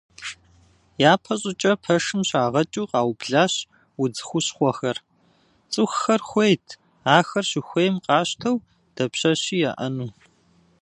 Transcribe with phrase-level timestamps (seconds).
[1.11, 3.53] Япэ щӏыкӏэ пэшым щагъэкӏыу къаублащ
[4.01, 4.97] удз хущхъуэхэр,
[5.71, 6.67] цӏыхухэр хуейт
[7.17, 8.55] ахэр щыхуейм къащтэу
[8.95, 10.09] дапщэщи яӏэну.